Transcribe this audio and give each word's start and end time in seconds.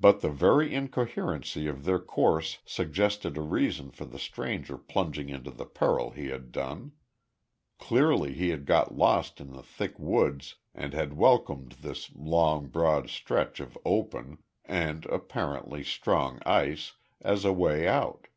But 0.00 0.22
the 0.22 0.30
very 0.30 0.72
incoherency 0.72 1.66
of 1.66 1.84
their 1.84 1.98
course 1.98 2.60
suggested 2.64 3.36
a 3.36 3.42
reason 3.42 3.90
for 3.90 4.06
the 4.06 4.18
stranger 4.18 4.78
plunging 4.78 5.28
into 5.28 5.50
the 5.50 5.66
peril 5.66 6.08
he 6.12 6.28
had 6.28 6.52
done. 6.52 6.92
Clearly 7.78 8.32
he 8.32 8.48
had 8.48 8.64
got 8.64 8.96
lost 8.96 9.42
in 9.42 9.52
the 9.52 9.62
thick 9.62 9.98
woods 9.98 10.54
and 10.74 10.94
had 10.94 11.18
welcomed 11.18 11.72
this 11.82 12.10
long, 12.14 12.68
broad 12.68 13.10
stretch 13.10 13.60
of 13.60 13.76
open, 13.84 14.38
and 14.64 15.04
apparently 15.04 15.84
strong 15.84 16.40
ice, 16.46 16.94
as 17.20 17.44
a 17.44 17.52
way 17.52 17.86
out. 17.86 18.28